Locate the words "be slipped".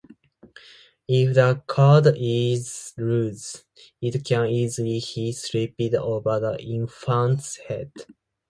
5.13-5.93